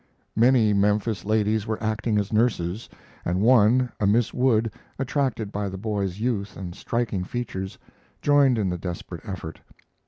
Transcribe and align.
Many 0.35 0.73
Memphis 0.73 1.25
ladies 1.25 1.67
were 1.67 1.77
acting 1.79 2.17
as 2.17 2.33
nurses, 2.33 2.89
and 3.23 3.39
one, 3.39 3.91
a 3.99 4.07
Miss 4.07 4.33
Wood, 4.33 4.71
attracted 4.97 5.51
by 5.51 5.69
the 5.69 5.77
boy's 5.77 6.19
youth 6.19 6.57
and 6.57 6.73
striking 6.73 7.23
features, 7.23 7.77
joined 8.19 8.57
in 8.57 8.69
the 8.71 8.79
desperate 8.79 9.21
effort. 9.25 9.59